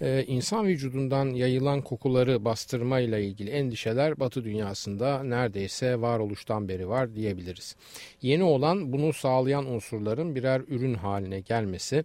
[0.00, 7.14] Ee, insan vücudundan yayılan kokuları bastırma ile ilgili endişeler batı dünyasında neredeyse varoluştan beri var
[7.14, 7.76] diyebiliriz.
[8.22, 12.04] Yeni olan bunu sağlayan unsurların birer ürün haline gelmesi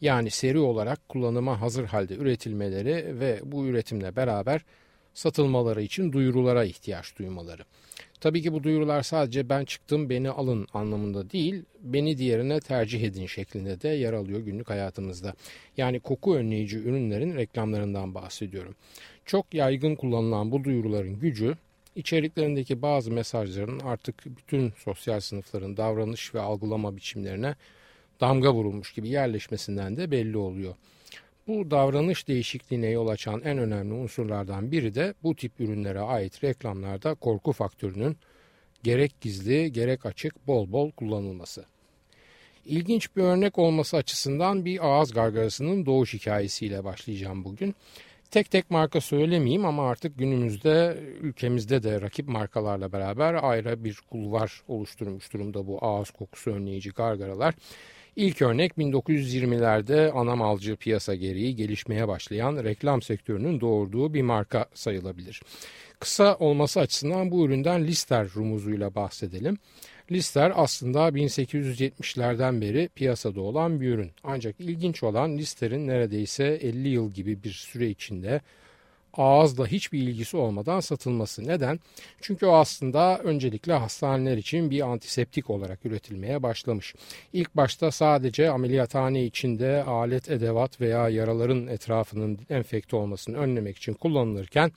[0.00, 4.64] yani seri olarak kullanıma hazır halde üretilmeleri ve bu üretimle beraber
[5.18, 7.62] satılmaları için duyurulara ihtiyaç duymaları.
[8.20, 13.26] Tabii ki bu duyurular sadece ben çıktım beni alın anlamında değil, beni diğerine tercih edin
[13.26, 15.34] şeklinde de yer alıyor günlük hayatımızda.
[15.76, 18.74] Yani koku önleyici ürünlerin reklamlarından bahsediyorum.
[19.24, 21.56] Çok yaygın kullanılan bu duyuruların gücü
[21.96, 27.54] içeriklerindeki bazı mesajların artık bütün sosyal sınıfların davranış ve algılama biçimlerine
[28.20, 30.74] damga vurulmuş gibi yerleşmesinden de belli oluyor.
[31.48, 37.14] Bu davranış değişikliğine yol açan en önemli unsurlardan biri de bu tip ürünlere ait reklamlarda
[37.14, 38.16] korku faktörünün
[38.82, 41.64] gerek gizli gerek açık bol bol kullanılması.
[42.64, 47.74] İlginç bir örnek olması açısından bir ağız gargarasının doğuş hikayesiyle başlayacağım bugün.
[48.30, 54.62] Tek tek marka söylemeyeyim ama artık günümüzde ülkemizde de rakip markalarla beraber ayrı bir kulvar
[54.68, 57.54] oluşturmuş durumda bu ağız kokusu önleyici gargaralar.
[58.18, 65.42] İlk örnek 1920'lerde ana malcı piyasa gereği gelişmeye başlayan reklam sektörünün doğurduğu bir marka sayılabilir.
[66.00, 69.58] Kısa olması açısından bu üründen Lister rumuzuyla bahsedelim.
[70.10, 74.10] Lister aslında 1870'lerden beri piyasada olan bir ürün.
[74.24, 78.40] Ancak ilginç olan Lister'in neredeyse 50 yıl gibi bir süre içinde
[79.14, 81.46] ağızla hiçbir ilgisi olmadan satılması.
[81.46, 81.80] Neden?
[82.20, 86.94] Çünkü o aslında öncelikle hastaneler için bir antiseptik olarak üretilmeye başlamış.
[87.32, 94.72] İlk başta sadece ameliyathane içinde alet, edevat veya yaraların etrafının enfekte olmasını önlemek için kullanılırken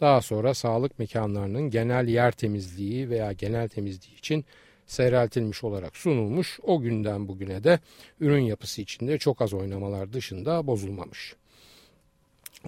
[0.00, 4.44] daha sonra sağlık mekanlarının genel yer temizliği veya genel temizliği için
[4.86, 6.60] seyreltilmiş olarak sunulmuş.
[6.62, 7.78] O günden bugüne de
[8.20, 11.34] ürün yapısı içinde çok az oynamalar dışında bozulmamış.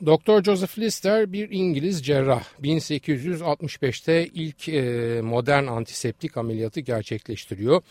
[0.07, 2.45] Doktor Joseph Lister bir İngiliz cerrah.
[2.63, 7.83] 1865'te ilk e, modern antiseptik ameliyatı gerçekleştiriyor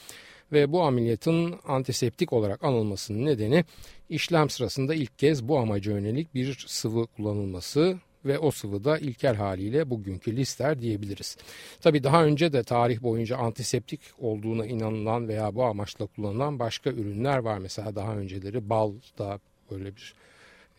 [0.52, 3.66] ve bu ameliyatın antiseptik olarak anılmasının nedeni
[4.10, 9.36] işlem sırasında ilk kez bu amaca yönelik bir sıvı kullanılması ve o sıvı da ilkel
[9.36, 11.38] haliyle bugünkü lister diyebiliriz.
[11.82, 17.38] Tabi daha önce de tarih boyunca antiseptik olduğuna inanılan veya bu amaçla kullanılan başka ürünler
[17.38, 17.58] var.
[17.58, 19.40] Mesela daha önceleri bal da
[19.72, 20.14] böyle bir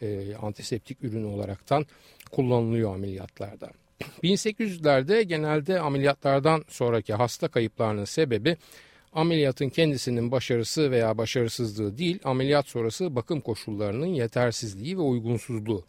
[0.03, 1.87] e, antiseptik ürün olaraktan
[2.31, 3.71] kullanılıyor ameliyatlarda.
[4.23, 8.57] 1800'lerde genelde ameliyatlardan sonraki hasta kayıplarının sebebi
[9.13, 15.85] ameliyatın kendisinin başarısı veya başarısızlığı değil, ameliyat sonrası bakım koşullarının yetersizliği ve uygunsuzluğu.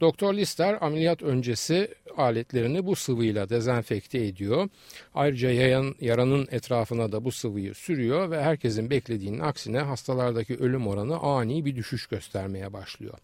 [0.00, 4.68] Doktor Lister ameliyat öncesi aletlerini bu sıvıyla dezenfekte ediyor.
[5.14, 11.18] Ayrıca yayan, yaranın etrafına da bu sıvıyı sürüyor ve herkesin beklediğinin aksine hastalardaki ölüm oranı
[11.18, 13.18] ani bir düşüş göstermeye başlıyor.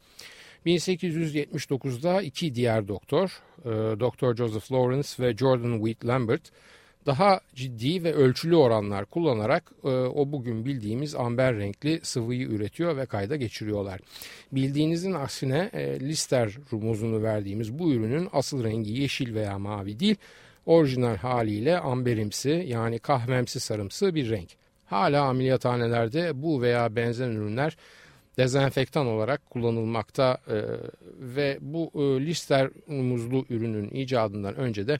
[0.67, 4.37] 1879'da iki diğer doktor, e, Dr.
[4.37, 6.51] Joseph Lawrence ve Jordan Wheat Lambert
[7.07, 13.07] daha ciddi ve ölçülü oranlar kullanarak e, o bugün bildiğimiz amber renkli sıvıyı üretiyor ve
[13.07, 14.01] kayda geçiriyorlar.
[14.53, 20.17] Bildiğinizin aksine e, Lister rumuzunu verdiğimiz bu ürünün asıl rengi yeşil veya mavi değil,
[20.67, 24.49] orijinal haliyle amberimsi yani kahvemsi sarımsı bir renk.
[24.87, 27.77] Hala ameliyathanelerde bu veya benzer ürünler
[28.37, 30.57] dezenfektan olarak kullanılmakta e,
[31.19, 34.99] ve bu e, Lister muzlu ürünün icadından önce de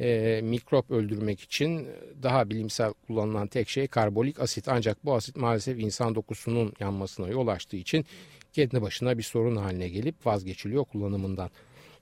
[0.00, 1.88] e, mikrop öldürmek için
[2.22, 4.68] daha bilimsel kullanılan tek şey karbolik asit.
[4.68, 8.04] Ancak bu asit maalesef insan dokusunun yanmasına yol açtığı için
[8.52, 11.50] kendi başına bir sorun haline gelip vazgeçiliyor kullanımından.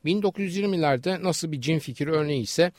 [0.05, 2.73] 1920'lerde nasıl bir cin fikri örneği ise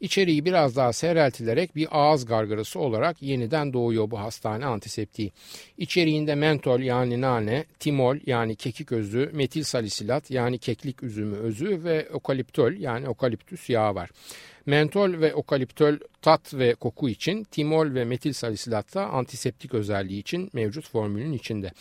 [0.00, 5.32] İçeriği biraz daha seyreltilerek bir ağız gargarası olarak yeniden doğuyor bu hastane antiseptiği.
[5.78, 12.08] İçeriğinde mentol yani nane, timol yani kekik özü, metil salisilat yani keklik üzümü özü ve
[12.12, 14.10] okaliptol yani okaliptüs yağı var.
[14.66, 20.50] Mentol ve okaliptol tat ve koku için, timol ve metil salisilat da antiseptik özelliği için
[20.52, 21.72] mevcut formülün içinde.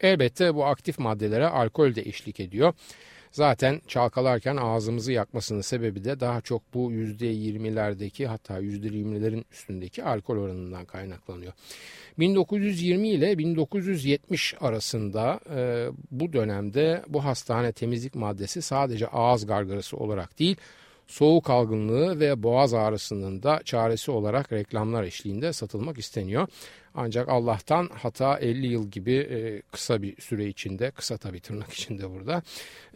[0.00, 2.74] Elbette bu aktif maddelere alkol de eşlik ediyor.
[3.32, 10.84] Zaten çalkalarken ağzımızı yakmasının sebebi de daha çok bu %20'lerdeki hatta %20'lerin üstündeki alkol oranından
[10.84, 11.52] kaynaklanıyor.
[12.18, 20.38] 1920 ile 1970 arasında e, bu dönemde bu hastane temizlik maddesi sadece ağız gargarası olarak
[20.38, 20.56] değil
[21.10, 26.48] soğuk algınlığı ve boğaz ağrısının da çaresi olarak reklamlar eşliğinde satılmak isteniyor.
[26.94, 32.10] Ancak Allah'tan hata 50 yıl gibi e, kısa bir süre içinde, kısa tabii tırnak içinde
[32.10, 32.42] burada,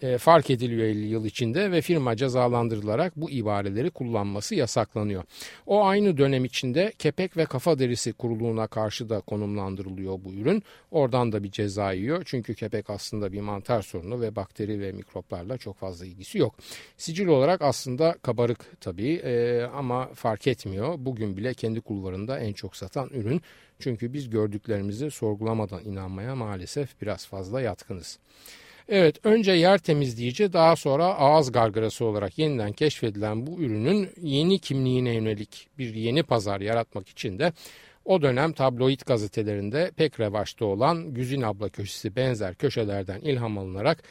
[0.03, 5.23] e, fark ediliyor 50 yıl içinde ve firma cezalandırılarak bu ibareleri kullanması yasaklanıyor.
[5.67, 10.63] O aynı dönem içinde kepek ve kafa derisi kuruluğuna karşı da konumlandırılıyor bu ürün.
[10.91, 15.59] Oradan da bir ceza yiyor çünkü kepek aslında bir mantar sorunu ve bakteri ve mikroplarla
[15.59, 16.55] çok fazla ilgisi yok.
[16.97, 20.95] Sicil olarak aslında kabarık tabii e, ama fark etmiyor.
[20.99, 23.43] Bugün bile kendi kulvarında en çok satan ürün
[23.79, 28.19] çünkü biz gördüklerimizi sorgulamadan inanmaya maalesef biraz fazla yatkınız.
[28.89, 35.15] Evet önce yer temizleyici daha sonra ağız gargarası olarak yeniden keşfedilen bu ürünün yeni kimliğine
[35.15, 37.53] yönelik bir yeni pazar yaratmak için de
[38.05, 44.03] o dönem tabloid gazetelerinde pek revaçta olan Güzin abla köşesi benzer köşelerden ilham alınarak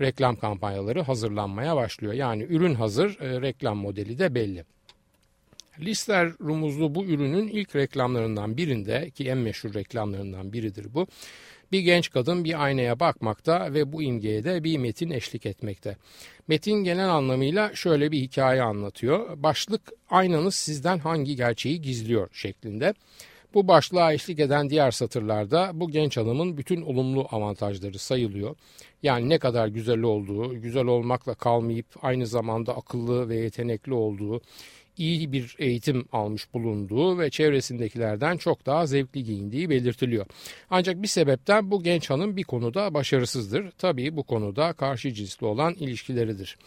[0.00, 2.12] reklam kampanyaları hazırlanmaya başlıyor.
[2.12, 4.64] Yani ürün hazır, e, reklam modeli de belli.
[5.80, 11.06] Lister rumuzlu bu ürünün ilk reklamlarından birinde ki en meşhur reklamlarından biridir bu.
[11.72, 15.96] Bir genç kadın bir aynaya bakmakta ve bu imgeye de bir metin eşlik etmekte.
[16.48, 19.42] Metin genel anlamıyla şöyle bir hikaye anlatıyor.
[19.42, 22.94] Başlık aynanız sizden hangi gerçeği gizliyor şeklinde.
[23.54, 28.56] Bu başlığa eşlik eden diğer satırlarda bu genç hanımın bütün olumlu avantajları sayılıyor.
[29.02, 34.40] Yani ne kadar güzel olduğu, güzel olmakla kalmayıp aynı zamanda akıllı ve yetenekli olduğu,
[34.98, 40.26] iyi bir eğitim almış bulunduğu ve çevresindekilerden çok daha zevkli giyindiği belirtiliyor.
[40.70, 43.70] Ancak bir sebepten bu genç hanım bir konuda başarısızdır.
[43.70, 46.58] Tabii bu konuda karşı cinsli olan ilişkileridir.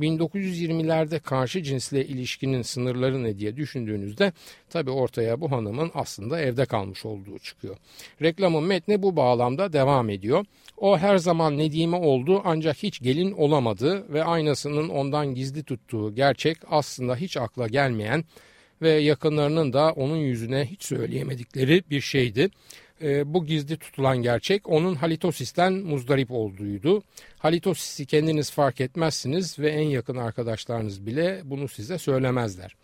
[0.00, 4.32] 1920'lerde karşı cinsle ilişkinin sınırları ne diye düşündüğünüzde
[4.70, 7.76] tabi ortaya bu hanımın aslında evde kalmış olduğu çıkıyor.
[8.22, 10.44] Reklamın metni bu bağlamda devam ediyor.
[10.76, 16.56] O her zaman Nedime oldu ancak hiç gelin olamadı ve aynasının ondan gizli tuttuğu gerçek
[16.70, 18.24] aslında hiç akla gelmeyen
[18.82, 22.50] ve yakınlarının da onun yüzüne hiç söyleyemedikleri bir şeydi
[23.02, 27.02] e, bu gizli tutulan gerçek onun halitosisten muzdarip olduğuydu.
[27.38, 32.76] Halitosisi kendiniz fark etmezsiniz ve en yakın arkadaşlarınız bile bunu size söylemezler.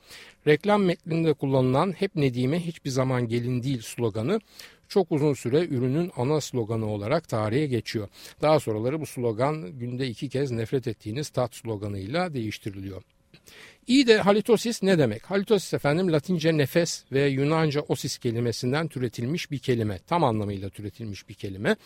[0.46, 4.40] Reklam metninde kullanılan hep Nedime hiçbir zaman gelin değil sloganı
[4.88, 8.08] çok uzun süre ürünün ana sloganı olarak tarihe geçiyor.
[8.42, 13.02] Daha sonraları bu slogan günde iki kez nefret ettiğiniz tat sloganıyla değiştiriliyor.
[13.86, 15.30] İyi de halitosis ne demek?
[15.30, 19.98] Halitosis efendim Latince nefes ve Yunanca osis kelimesinden türetilmiş bir kelime.
[19.98, 21.76] Tam anlamıyla türetilmiş bir kelime.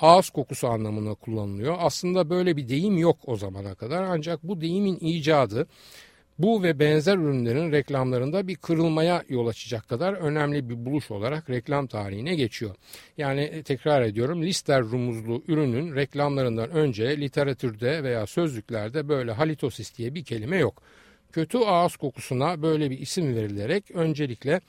[0.00, 1.76] Ağız kokusu anlamına kullanılıyor.
[1.78, 5.66] Aslında böyle bir deyim yok o zamana kadar ancak bu deyimin icadı
[6.38, 11.86] bu ve benzer ürünlerin reklamlarında bir kırılmaya yol açacak kadar önemli bir buluş olarak reklam
[11.86, 12.74] tarihine geçiyor.
[13.18, 20.14] Yani e, tekrar ediyorum Lister rumuzlu ürünün reklamlarından önce literatürde veya sözlüklerde böyle halitosis diye
[20.14, 20.82] bir kelime yok
[21.36, 24.60] kötü ağız kokusuna böyle bir isim verilerek öncelikle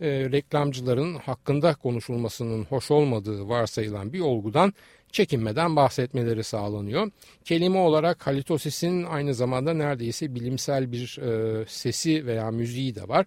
[0.00, 4.74] e, reklamcıların hakkında konuşulmasının hoş olmadığı varsayılan bir olgudan
[5.12, 7.10] çekinmeden bahsetmeleri sağlanıyor.
[7.44, 13.26] Kelime olarak halitosisin aynı zamanda neredeyse bilimsel bir e, sesi veya müziği de var.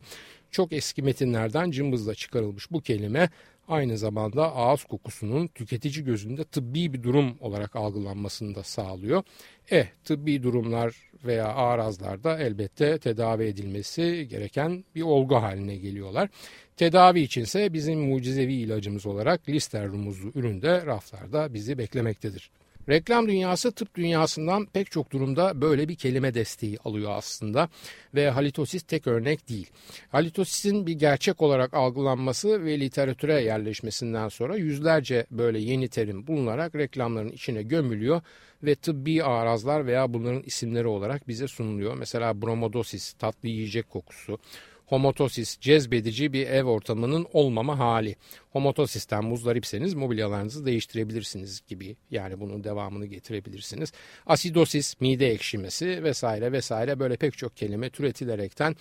[0.51, 3.29] Çok eski metinlerden cımbızla çıkarılmış bu kelime
[3.67, 9.23] aynı zamanda ağız kokusunun tüketici gözünde tıbbi bir durum olarak algılanmasını da sağlıyor.
[9.71, 16.29] Eh tıbbi durumlar veya arazlarda elbette tedavi edilmesi gereken bir olgu haline geliyorlar.
[16.77, 22.51] Tedavi içinse bizim mucizevi ilacımız olarak lister rumuzlu üründe raflarda bizi beklemektedir.
[22.89, 27.69] Reklam dünyası tıp dünyasından pek çok durumda böyle bir kelime desteği alıyor aslında
[28.15, 29.69] ve halitosis tek örnek değil.
[30.09, 37.31] Halitosisin bir gerçek olarak algılanması ve literatüre yerleşmesinden sonra yüzlerce böyle yeni terim bulunarak reklamların
[37.31, 38.21] içine gömülüyor
[38.63, 41.95] ve tıbbi arazlar veya bunların isimleri olarak bize sunuluyor.
[41.97, 44.39] Mesela bromodosis, tatlı yiyecek kokusu,
[44.87, 48.15] homotosis cezbedici bir ev ortamının olmama hali.
[48.49, 53.91] Homotosisten muzdaripseniz mobilyalarınızı değiştirebilirsiniz gibi yani bunun devamını getirebilirsiniz.
[54.25, 58.75] Asidosis mide ekşimesi vesaire vesaire böyle pek çok kelime türetilerekten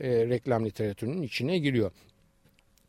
[0.00, 1.90] e, reklam literatürünün içine giriyor.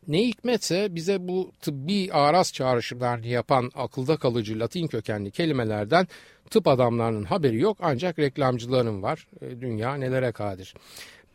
[0.07, 6.07] Ne hikmetse bize bu tıbbi araz çağrışımlarını yapan akılda kalıcı Latin kökenli kelimelerden
[6.49, 9.27] tıp adamlarının haberi yok ancak reklamcıların var.
[9.41, 10.73] E, dünya nelere kadir.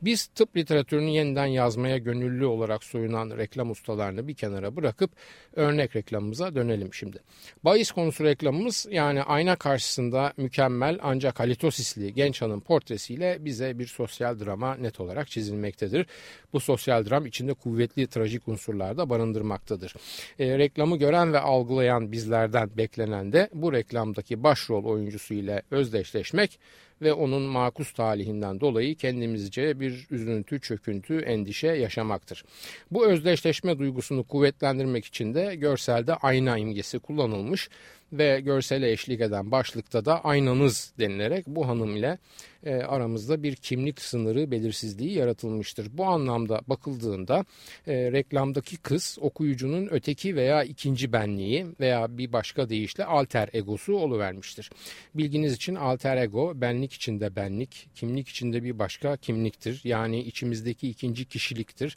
[0.02, 5.10] Biz tıp literatürünü yeniden yazmaya gönüllü olarak soyunan reklam ustalarını bir kenara bırakıp
[5.56, 7.18] örnek reklamımıza dönelim şimdi.
[7.64, 14.40] Bahis konusu reklamımız yani ayna karşısında mükemmel ancak halitosisli genç hanım portresiyle bize bir sosyal
[14.40, 16.06] drama net olarak çizilmektedir.
[16.52, 19.94] Bu sosyal dram içinde kuvvetli trajik unsurlar da barındırmaktadır.
[20.38, 26.58] E, reklamı gören ve algılayan bizlerden beklenen de bu reklamdaki başrol oyuncusu ile özdeşleşmek
[27.02, 32.44] ve onun makus talihinden dolayı kendimizce bir üzüntü, çöküntü, endişe yaşamaktır.
[32.90, 37.68] Bu özdeşleşme duygusunu kuvvetlendirmek için de görselde ayna imgesi kullanılmış
[38.12, 42.18] ve görsele eşlik eden başlıkta da aynanız denilerek bu hanım ile
[42.64, 45.88] e, aramızda bir kimlik sınırı belirsizliği yaratılmıştır.
[45.98, 47.44] Bu anlamda bakıldığında
[47.86, 54.70] e, reklamdaki kız okuyucunun öteki veya ikinci benliği veya bir başka deyişle alter egosu oluvermiştir.
[55.14, 59.80] Bilginiz için alter ego benlik içinde benlik, kimlik içinde bir başka kimliktir.
[59.84, 61.96] Yani içimizdeki ikinci kişiliktir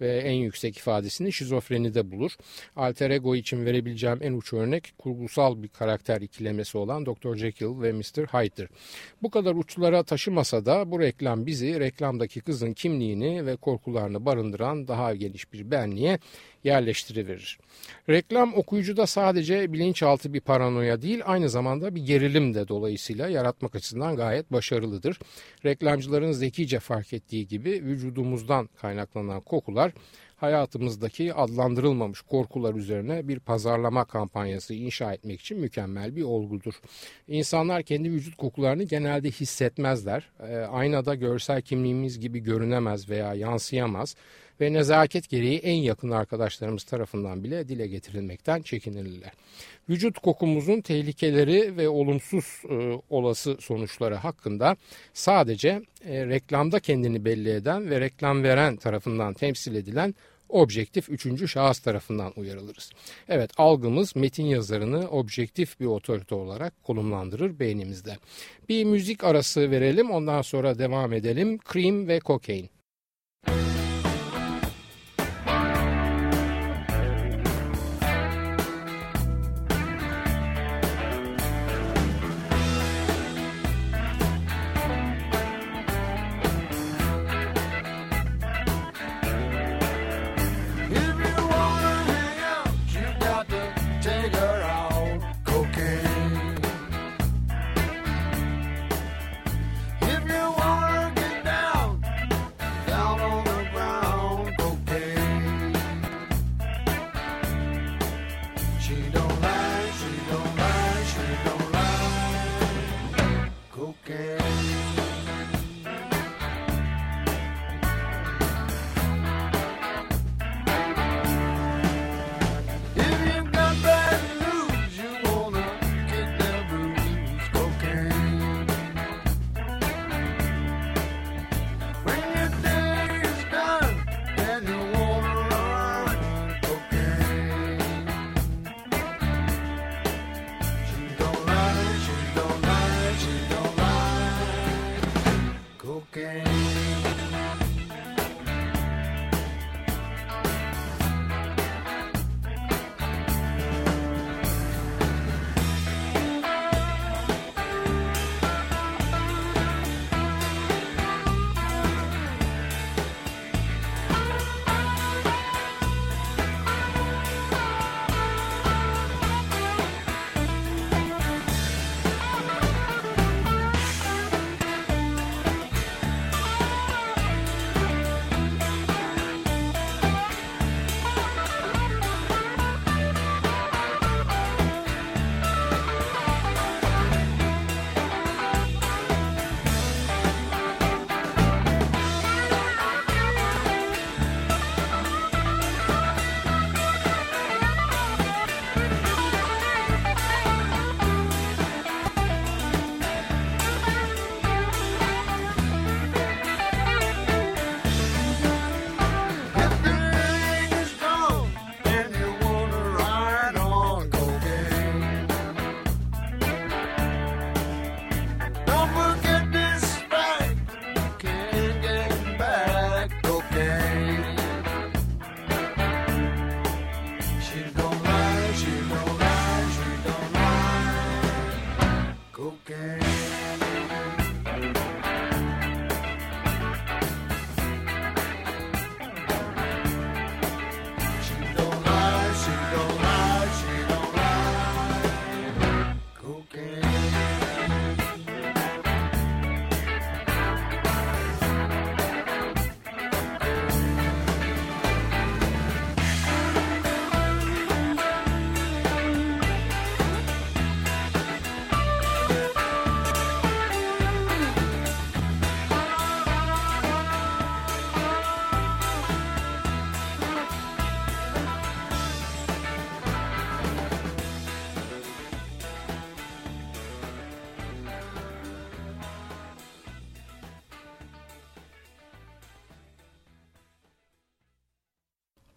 [0.00, 2.36] ve en yüksek ifadesini şizofrenide bulur.
[2.76, 7.36] Alter ego için verebileceğim en uç örnek kurgusal bir karakter ikilemesi olan Dr.
[7.36, 8.26] Jekyll ve Mr.
[8.26, 8.68] Hyde'dir.
[9.22, 15.14] Bu kadar uçlara taşımasa da bu reklam bizi reklamdaki kızın kimliğini ve korkularını barındıran daha
[15.14, 16.18] geniş bir benliğe
[16.64, 17.58] yerleştiriverir.
[18.08, 24.16] Reklam okuyucuda sadece bilinçaltı bir paranoya değil aynı zamanda bir gerilim de dolayısıyla yaratmak açısından
[24.16, 25.18] gayet başarılıdır.
[25.64, 29.92] Reklamcıların zekice fark ettiği gibi vücudumuzdan kaynaklanan kokular
[30.40, 36.74] hayatımızdaki adlandırılmamış korkular üzerine bir pazarlama kampanyası inşa etmek için mükemmel bir olgudur.
[37.28, 40.30] İnsanlar kendi vücut kokularını genelde hissetmezler.
[40.48, 44.16] E, aynada görsel kimliğimiz gibi görünemez veya yansıyamaz
[44.60, 49.32] ve nezaket gereği en yakın arkadaşlarımız tarafından bile dile getirilmekten çekinirler.
[49.88, 54.76] Vücut kokumuzun tehlikeleri ve olumsuz e, olası sonuçları hakkında
[55.14, 60.14] sadece e, reklamda kendini belli eden ve reklam veren tarafından temsil edilen
[60.48, 62.90] objektif üçüncü şahıs tarafından uyarılırız.
[63.28, 68.16] Evet algımız metin yazarını objektif bir otorite olarak konumlandırır beynimizde.
[68.68, 71.58] Bir müzik arası verelim ondan sonra devam edelim.
[71.72, 72.68] Cream ve Cocaine.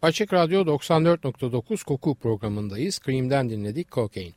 [0.04, 3.00] Açık Radyo 94.9 Koku programındayız.
[3.06, 4.34] Cream'den dinledik Cocaine.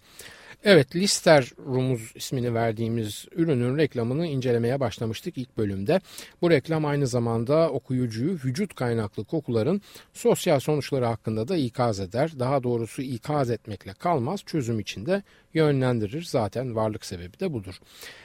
[0.65, 6.01] Evet Lister Rumuz ismini verdiğimiz ürünün reklamını incelemeye başlamıştık ilk bölümde.
[6.43, 9.83] Bu reklam aynı zamanda okuyucuyu vücut kaynaklı kokuların
[10.13, 12.33] sosyal sonuçları hakkında da ikaz eder.
[12.39, 15.23] Daha doğrusu ikaz etmekle kalmaz çözüm içinde
[15.57, 16.23] yönlendirir.
[16.23, 17.75] Zaten varlık sebebi de budur.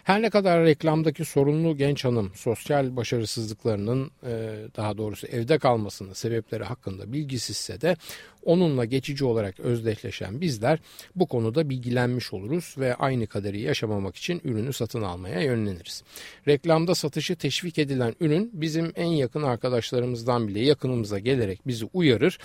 [0.03, 6.63] Her ne kadar reklamdaki sorunlu genç hanım sosyal başarısızlıklarının e, daha doğrusu evde kalmasının sebepleri
[6.63, 7.95] hakkında bilgisizse de
[8.43, 10.79] onunla geçici olarak özdeşleşen bizler
[11.15, 16.03] bu konuda bilgilenmiş oluruz ve aynı kaderi yaşamamak için ürünü satın almaya yönleniriz.
[16.47, 22.37] Reklamda satışı teşvik edilen ürün bizim en yakın arkadaşlarımızdan bile yakınımıza gelerek bizi uyarır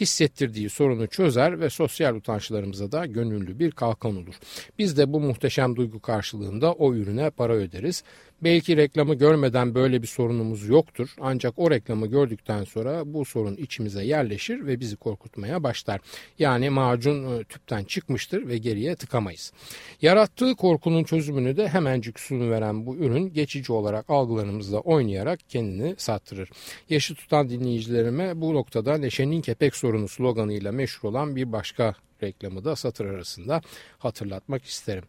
[0.00, 4.34] hissettirdiği sorunu çözer ve sosyal utançlarımıza da gönüllü bir kalkan olur.
[4.78, 8.04] Biz de bu muhteşem duygu karşılığında o ürüne para öderiz.
[8.42, 11.14] Belki reklamı görmeden böyle bir sorunumuz yoktur.
[11.20, 16.00] Ancak o reklamı gördükten sonra bu sorun içimize yerleşir ve bizi korkutmaya başlar.
[16.38, 19.52] Yani macun e, tüpten çıkmıştır ve geriye tıkamayız.
[20.02, 26.50] Yarattığı korkunun çözümünü de hemencik sunu veren bu ürün geçici olarak algılarımızla oynayarak kendini sattırır.
[26.90, 32.76] Yaşı tutan dinleyicilerime bu noktada Neşe'nin kepek sorunu sloganıyla meşhur olan bir başka reklamı da
[32.76, 33.62] satır arasında
[33.98, 35.04] hatırlatmak isterim.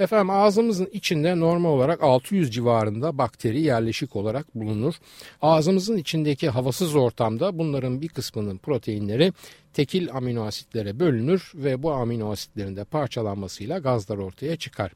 [0.00, 4.94] Efendim ağzımızın içinde normal olarak 600 civarında bakteri yerleşik olarak bulunur.
[5.42, 9.32] Ağzımızın içindeki havasız ortamda bunların bir kısmının proteinleri
[9.72, 14.92] tekil amino asitlere bölünür ve bu amino asitlerin de parçalanmasıyla gazlar ortaya çıkar.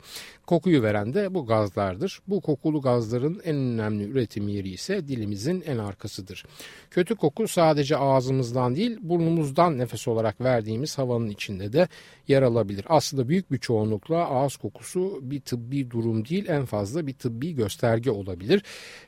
[0.46, 2.20] Kokuyu veren de bu gazlardır.
[2.28, 6.44] Bu kokulu gazların en önemli üretim yeri ise dilimizin en arkasıdır.
[6.90, 11.88] Kötü koku sadece ağzımızdan değil burnumuzdan nefes olarak verdiğimiz havanın içinde de
[12.28, 12.84] yer alabilir.
[12.88, 18.10] Aslında büyük bir çoğunlukla ağız kokusu bir tıbbi durum değil en fazla bir tıbbi gösterge
[18.10, 18.62] olabilir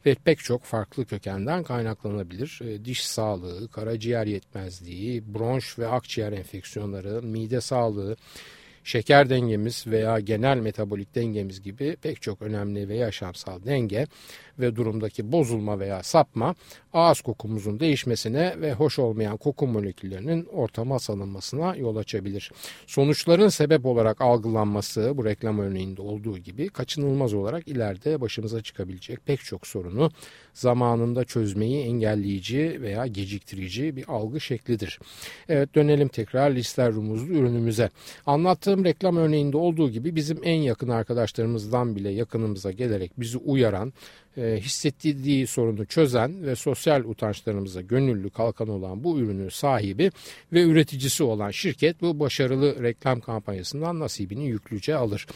[0.06, 2.60] ve pek çok farklı kökenden kaynaklanabilir.
[2.64, 8.16] E, diş sağlığı, karaciğer yetmezliği, bronş bronş ve akciğer enfeksiyonları, mide sağlığı,
[8.86, 14.06] şeker dengemiz veya genel metabolik dengemiz gibi pek çok önemli ve yaşamsal denge
[14.58, 16.54] ve durumdaki bozulma veya sapma
[16.92, 22.52] ağız kokumuzun değişmesine ve hoş olmayan koku moleküllerinin ortama salınmasına yol açabilir.
[22.86, 29.40] Sonuçların sebep olarak algılanması bu reklam örneğinde olduğu gibi kaçınılmaz olarak ileride başımıza çıkabilecek pek
[29.40, 30.10] çok sorunu
[30.56, 34.98] zamanında çözmeyi engelleyici veya geciktirici bir algı şeklidir.
[35.48, 37.90] Evet dönelim tekrar lister rumuzlu ürünümüze.
[38.26, 43.92] Anlattığım reklam örneğinde olduğu gibi bizim en yakın arkadaşlarımızdan bile yakınımıza gelerek bizi uyaran
[44.36, 50.10] e, hissettiği sorunu çözen ve sosyal utançlarımıza gönüllü kalkan olan bu ürünün sahibi
[50.52, 55.26] ve üreticisi olan şirket bu başarılı reklam kampanyasından nasibini yüklüce alır.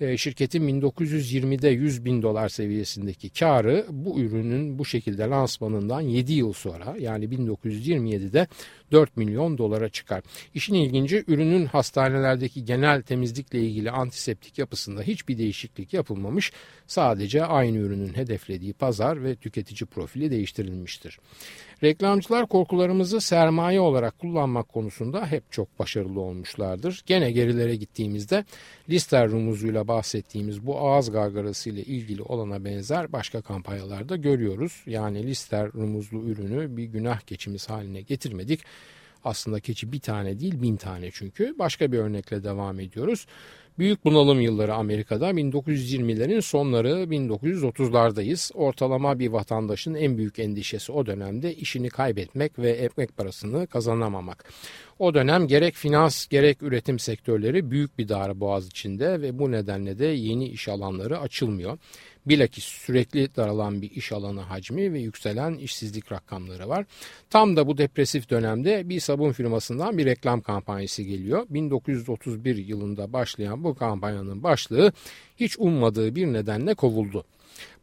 [0.00, 6.52] E, şirketin 1920'de 100 bin dolar seviyesindeki karı bu ürünün bu şekilde lansmanından 7 yıl
[6.52, 8.46] sonra yani 1927'de
[8.92, 10.22] 4 milyon dolara çıkar.
[10.54, 16.52] İşin ilginci ürünün hastanelerdeki genel temizlikle ilgili antiseptik yapısında hiçbir değişiklik yapılmamış.
[16.86, 18.14] Sadece aynı ürünün
[18.48, 21.18] hedeflediği pazar ve tüketici profili değiştirilmiştir.
[21.82, 27.02] Reklamcılar korkularımızı sermaye olarak kullanmak konusunda hep çok başarılı olmuşlardır.
[27.06, 28.44] Gene gerilere gittiğimizde
[28.88, 34.82] Lister rumuzuyla bahsettiğimiz bu ağız gargarası ile ilgili olana benzer başka kampanyalarda görüyoruz.
[34.86, 38.60] Yani Lister rumuzlu ürünü bir günah geçimiz haline getirmedik.
[39.24, 41.54] Aslında keçi bir tane değil bin tane çünkü.
[41.58, 43.26] Başka bir örnekle devam ediyoruz.
[43.78, 48.54] Büyük bunalım yılları Amerika'da 1920'lerin sonları 1930'lardayız.
[48.54, 54.44] Ortalama bir vatandaşın en büyük endişesi o dönemde işini kaybetmek ve ekmek parasını kazanamamak.
[54.98, 59.98] O dönem gerek finans gerek üretim sektörleri büyük bir darbe boğaz içinde ve bu nedenle
[59.98, 61.78] de yeni iş alanları açılmıyor.
[62.28, 66.86] Bilakis sürekli daralan bir iş alanı hacmi ve yükselen işsizlik rakamları var.
[67.30, 71.46] Tam da bu depresif dönemde bir sabun firmasından bir reklam kampanyası geliyor.
[71.50, 74.92] 1931 yılında başlayan bu kampanyanın başlığı
[75.36, 77.24] hiç ummadığı bir nedenle kovuldu.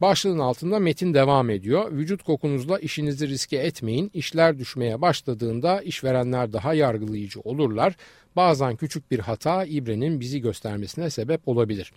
[0.02, 1.92] Başlığın altında metin devam ediyor.
[1.92, 4.12] Vücut kokunuzla işinizi riske etmeyin.
[4.14, 7.96] İşler düşmeye başladığında işverenler daha yargılayıcı olurlar.
[8.36, 11.94] Bazen küçük bir hata ibrenin bizi göstermesine sebep olabilir.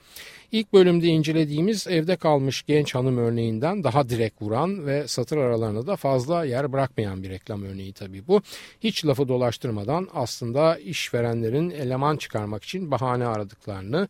[0.53, 5.97] İlk bölümde incelediğimiz evde kalmış genç hanım örneğinden daha direkt vuran ve satır aralarında da
[5.97, 8.43] fazla yer bırakmayan bir reklam örneği tabii bu.
[8.81, 14.09] Hiç lafı dolaştırmadan aslında işverenlerin eleman çıkarmak için bahane aradıklarını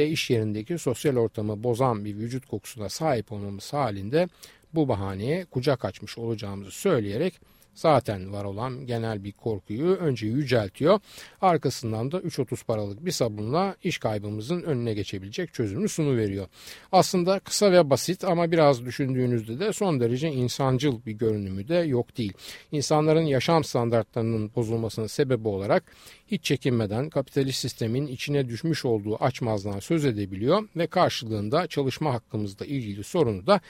[0.00, 4.28] ve iş yerindeki sosyal ortamı bozan bir vücut kokusuna sahip olmamız halinde
[4.74, 7.40] bu bahaneye kucak açmış olacağımızı söyleyerek
[7.80, 11.00] zaten var olan genel bir korkuyu önce yüceltiyor.
[11.40, 16.46] Arkasından da 3.30 paralık bir sabunla iş kaybımızın önüne geçebilecek çözümü sunu veriyor.
[16.92, 22.16] Aslında kısa ve basit ama biraz düşündüğünüzde de son derece insancıl bir görünümü de yok
[22.16, 22.32] değil.
[22.72, 25.84] İnsanların yaşam standartlarının bozulmasının sebebi olarak
[26.26, 33.04] hiç çekinmeden kapitalist sistemin içine düşmüş olduğu açmazdan söz edebiliyor ve karşılığında çalışma hakkımızla ilgili
[33.04, 33.60] sorunu da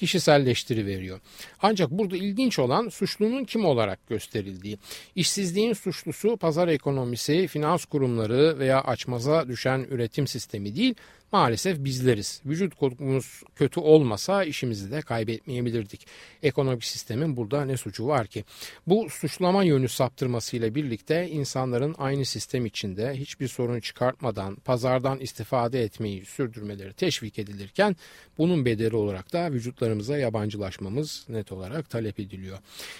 [0.00, 1.20] kişiselleştiriveriyor.
[1.62, 4.78] Ancak burada ilginç olan suçlunun kim olarak gösterildiği.
[5.14, 10.94] İşsizliğin suçlusu pazar ekonomisi, finans kurumları veya açmaza düşen üretim sistemi değil,
[11.32, 12.42] maalesef bizleriz.
[12.46, 16.06] Vücut kodumuz kötü olmasa işimizi de kaybetmeyebilirdik.
[16.42, 18.44] Ekonomik sistemin burada ne suçu var ki?
[18.86, 26.24] Bu suçlama yönü saptırmasıyla birlikte insanların aynı sistem içinde hiçbir sorun çıkartmadan pazardan istifade etmeyi
[26.24, 27.96] sürdürmeleri teşvik edilirken
[28.38, 32.58] bunun bedeli olarak da vücutlarımıza yabancılaşmamız net olarak talep ediliyor.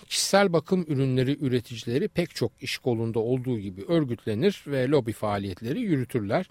[0.09, 6.47] Kişisel bakım ürünleri üreticileri pek çok iş kolunda olduğu gibi örgütlenir ve lobi faaliyetleri yürütürler.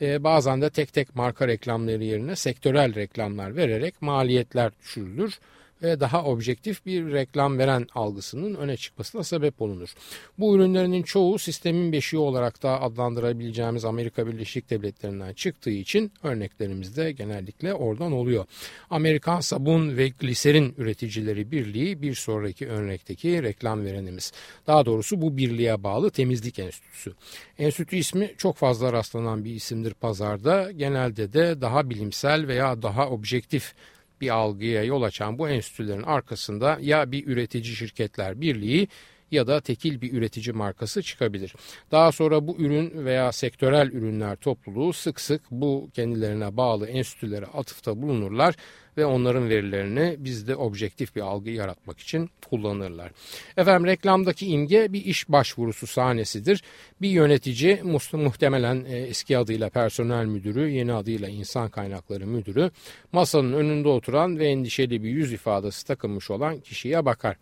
[0.00, 5.38] Ee, bazen de tek tek marka reklamları yerine sektörel reklamlar vererek maliyetler düşürülür
[5.82, 9.94] ve daha objektif bir reklam veren algısının öne çıkmasına sebep olunur.
[10.38, 17.12] Bu ürünlerinin çoğu sistemin beşiği olarak da adlandırabileceğimiz Amerika Birleşik Devletleri'nden çıktığı için örneklerimiz de
[17.12, 18.44] genellikle oradan oluyor.
[18.90, 24.32] Amerikan Sabun ve Gliserin Üreticileri Birliği bir sonraki örnekteki reklam verenimiz.
[24.66, 27.12] Daha doğrusu bu birliğe bağlı Temizlik Enstitüsü.
[27.58, 30.72] Enstitü ismi çok fazla rastlanan bir isimdir pazarda.
[30.72, 33.74] Genelde de daha bilimsel veya daha objektif
[34.22, 38.88] bir algıya yol açan bu enstitülerin arkasında ya bir üretici şirketler birliği
[39.30, 41.54] ya da tekil bir üretici markası çıkabilir.
[41.90, 48.02] Daha sonra bu ürün veya sektörel ürünler topluluğu sık sık bu kendilerine bağlı enstitülere atıfta
[48.02, 48.54] bulunurlar
[48.96, 53.12] ve onların verilerini bizde objektif bir algı yaratmak için kullanırlar.
[53.56, 56.62] Efendim reklamdaki imge bir iş başvurusu sahnesidir.
[57.00, 62.70] Bir yönetici muhtemelen e, eski adıyla personel müdürü, yeni adıyla insan kaynakları müdürü
[63.12, 67.36] masanın önünde oturan ve endişeli bir yüz ifadesi takılmış olan kişiye bakar.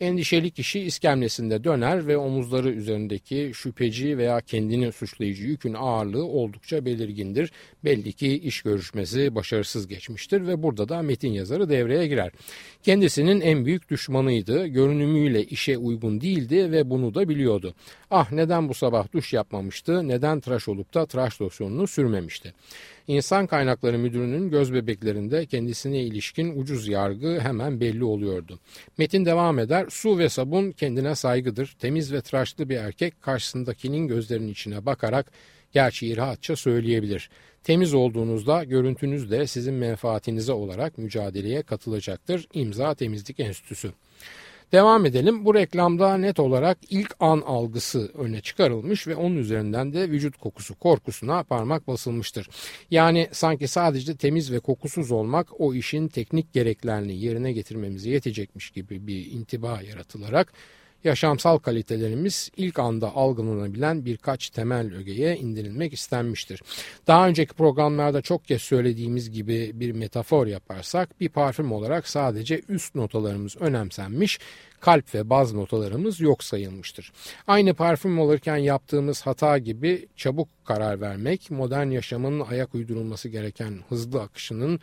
[0.00, 7.52] Endişeli kişi iskemlesinde döner ve omuzları üzerindeki şüpheci veya kendini suçlayıcı yükün ağırlığı oldukça belirgindir.
[7.84, 12.32] Belli ki iş görüşmesi başarısız geçmiştir ve burada da metin yazarı devreye girer.
[12.82, 17.74] Kendisinin en büyük düşmanıydı, görünümüyle işe uygun değildi ve bunu da biliyordu.
[18.10, 22.54] Ah neden bu sabah duş yapmamıştı, neden tıraş olup da tıraş losyonunu sürmemişti.
[23.08, 28.58] İnsan Kaynakları Müdürü'nün göz bebeklerinde kendisine ilişkin ucuz yargı hemen belli oluyordu.
[28.98, 29.86] Metin devam eder.
[29.90, 31.76] Su ve sabun kendine saygıdır.
[31.78, 35.32] Temiz ve tıraşlı bir erkek karşısındakinin gözlerinin içine bakarak
[35.72, 37.30] gerçeği rahatça söyleyebilir.
[37.64, 42.48] Temiz olduğunuzda görüntünüz de sizin menfaatinize olarak mücadeleye katılacaktır.
[42.54, 43.92] İmza Temizlik Enstitüsü.
[44.72, 45.44] Devam edelim.
[45.44, 50.74] Bu reklamda net olarak ilk an algısı öne çıkarılmış ve onun üzerinden de vücut kokusu
[50.74, 52.48] korkusuna parmak basılmıştır.
[52.90, 59.06] Yani sanki sadece temiz ve kokusuz olmak o işin teknik gereklerini yerine getirmemize yetecekmiş gibi
[59.06, 60.52] bir intiba yaratılarak
[61.04, 66.62] yaşamsal kalitelerimiz ilk anda algılanabilen birkaç temel ögeye indirilmek istenmiştir.
[67.06, 72.94] Daha önceki programlarda çok kez söylediğimiz gibi bir metafor yaparsak bir parfüm olarak sadece üst
[72.94, 74.38] notalarımız önemsenmiş,
[74.80, 77.12] kalp ve baz notalarımız yok sayılmıştır.
[77.46, 84.22] Aynı parfüm olurken yaptığımız hata gibi çabuk karar vermek, modern yaşamın ayak uydurulması gereken hızlı
[84.22, 84.80] akışının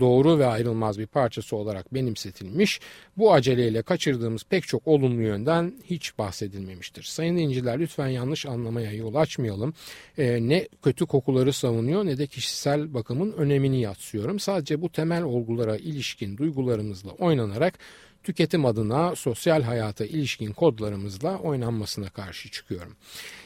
[0.00, 2.80] doğru ve ayrılmaz bir parçası olarak benimsetilmiş,
[3.16, 7.02] bu aceleyle kaçırdığımız pek çok olumlu yönden hiç bahsedilmemiştir.
[7.02, 9.74] Sayın dinciler lütfen yanlış anlamaya yol açmayalım.
[10.18, 14.40] Ee, ne kötü kokuları savunuyor ne de kişisel bakımın önemini yatsıyorum.
[14.40, 17.78] Sadece bu temel olgulara ilişkin duygularımızla oynanarak
[18.24, 22.96] tüketim adına sosyal hayata ilişkin kodlarımızla oynanmasına karşı çıkıyorum.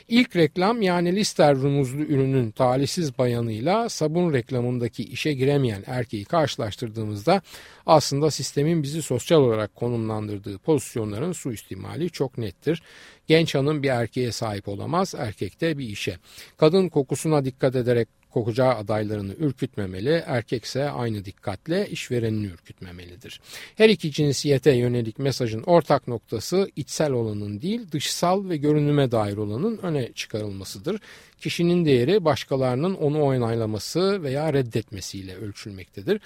[0.09, 7.43] İlk reklam yani Lister rumuzlu ürünün talihsiz bayanıyla sabun reklamındaki işe giremeyen erkeği karşılaştırdığımızda
[7.87, 12.83] aslında sistemin bizi sosyal olarak konumlandırdığı pozisyonların suistimali çok nettir.
[13.27, 16.19] Genç hanım bir erkeğe sahip olamaz, erkek de bir işe.
[16.57, 23.41] Kadın kokusuna dikkat ederek kokacağı adaylarını ürkütmemeli, erkekse aynı dikkatle işverenini ürkütmemelidir.
[23.77, 29.79] Her iki cinsiyete yönelik mesajın ortak noktası içsel olanın değil dışsal ve görünüme dair olanın
[29.79, 31.01] öne çıkarılmasıdır.
[31.41, 36.21] Kişinin değeri başkalarının onu onaylaması veya reddetmesiyle ölçülmektedir.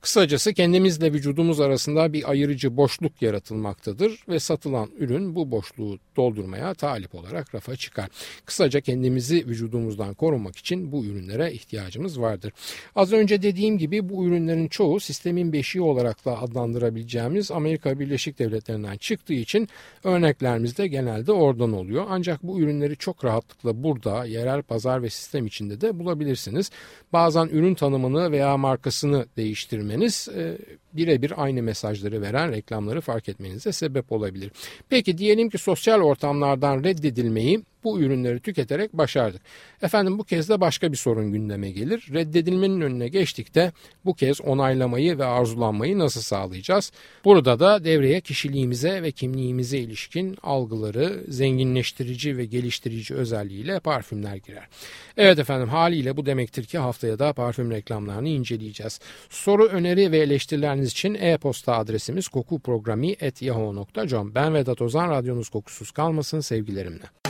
[0.00, 7.14] Kısacası kendimizle vücudumuz arasında bir ayırıcı boşluk yaratılmaktadır ve satılan ürün bu boşluğu doldurmaya talip
[7.14, 8.08] olarak rafa çıkar.
[8.44, 12.52] Kısaca kendimizi vücudumuzdan korumak için bu ürünlere ihtiyacımız vardır.
[12.96, 18.96] Az önce dediğim gibi bu ürünlerin çoğu sistemin beşiği olarak da adlandırabileceğimiz Amerika Birleşik Devletleri'nden
[18.96, 19.68] çıktığı için
[20.04, 22.06] örneklerimiz de genelde oradan oluyor.
[22.08, 26.70] Ancak bu ürünleri çok rahatlıkla burada yerel pazar ve sistem içinde de bulabilirsiniz.
[27.12, 29.26] Bazen ürün tanımını veya markasını
[29.90, 30.58] değiştirmeniz e,
[30.92, 34.52] birebir aynı mesajları veren reklamları fark etmenize sebep olabilir.
[34.88, 39.42] Peki diyelim ki sosyal ortamlardan reddedilmeyi bu ürünleri tüketerek başardık.
[39.82, 42.08] Efendim bu kez de başka bir sorun gündeme gelir.
[42.12, 43.72] Reddedilmenin önüne geçtik de
[44.04, 46.92] bu kez onaylamayı ve arzulanmayı nasıl sağlayacağız?
[47.24, 54.68] Burada da devreye kişiliğimize ve kimliğimize ilişkin algıları zenginleştirici ve geliştirici özelliğiyle parfümler girer.
[55.16, 59.00] Evet efendim haliyle bu demektir ki haftaya da parfüm reklamlarını inceleyeceğiz.
[59.30, 67.29] Soru, öneri ve eleştirileriniz için e-posta adresimiz kokuprogrami.yahoo.com Ben Vedat Ozan, radyonuz kokusuz kalmasın sevgilerimle.